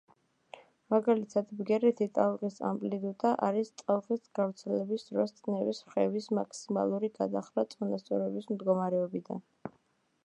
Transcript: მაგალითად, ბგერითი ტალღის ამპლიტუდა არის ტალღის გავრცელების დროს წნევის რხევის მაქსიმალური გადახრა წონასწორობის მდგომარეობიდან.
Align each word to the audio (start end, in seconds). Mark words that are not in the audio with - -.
მაგალითად, 0.93 1.51
ბგერითი 1.59 2.07
ტალღის 2.15 2.57
ამპლიტუდა 2.69 3.33
არის 3.49 3.71
ტალღის 3.83 4.25
გავრცელების 4.41 5.05
დროს 5.11 5.37
წნევის 5.41 5.83
რხევის 5.91 6.31
მაქსიმალური 6.41 7.13
გადახრა 7.23 7.69
წონასწორობის 7.77 8.51
მდგომარეობიდან. 8.57 9.47